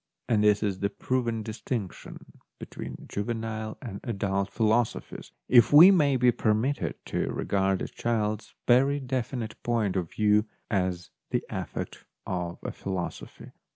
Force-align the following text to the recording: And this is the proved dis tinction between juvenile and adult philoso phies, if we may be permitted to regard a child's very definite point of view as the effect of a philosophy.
And 0.27 0.43
this 0.43 0.63
is 0.63 0.79
the 0.79 0.89
proved 0.89 1.43
dis 1.43 1.61
tinction 1.61 2.37
between 2.57 3.05
juvenile 3.07 3.77
and 3.83 3.99
adult 4.03 4.49
philoso 4.51 4.99
phies, 4.99 5.29
if 5.47 5.71
we 5.71 5.91
may 5.91 6.17
be 6.17 6.31
permitted 6.31 6.95
to 7.05 7.31
regard 7.31 7.83
a 7.83 7.87
child's 7.87 8.55
very 8.67 8.99
definite 8.99 9.61
point 9.61 9.95
of 9.95 10.09
view 10.09 10.45
as 10.71 11.11
the 11.29 11.43
effect 11.51 12.03
of 12.25 12.57
a 12.63 12.71
philosophy. 12.71 13.51